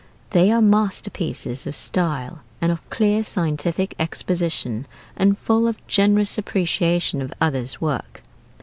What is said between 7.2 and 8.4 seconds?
of others' work.